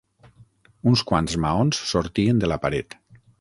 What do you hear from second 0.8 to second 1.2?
Uns